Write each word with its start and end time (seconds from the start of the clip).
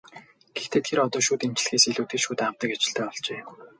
Гэхдээ 0.55 0.81
тэр 0.87 0.99
одоо 1.05 1.21
шүд 1.25 1.41
эмчлэхээс 1.47 1.85
илүүтэй 1.91 2.19
шүд 2.23 2.39
авдаг 2.47 2.69
ажилтай 2.75 3.05
болжээ. 3.07 3.41